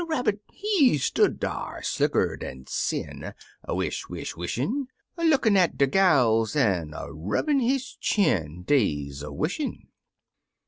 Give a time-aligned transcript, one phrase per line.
[0.07, 3.35] Rabbit, he stood dar, slicker dan sin—
[3.69, 4.87] A wish, wish, wishin'—
[5.19, 9.89] A lookin' at de gals, an' a rubbin' his chin— Des a wishin'.